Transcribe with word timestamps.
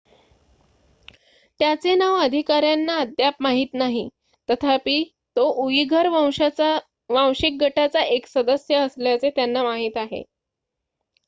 त्याचे 1.59 1.93
नाव 1.95 2.15
अधिकाऱ्यांना 2.19 2.95
अद्याप 2.99 3.33
माहीत 3.39 3.73
नाही 3.73 4.07
तथापि 4.49 5.03
तो 5.35 5.47
उईघर 5.65 6.07
वांशिक 7.09 7.61
गटाचा 7.61 8.03
एक 8.05 8.27
सदस्य 8.27 8.75
असल्याचे 8.77 9.29
त्यांना 9.29 9.63
माहीत 9.63 9.97
आहे 9.97 10.23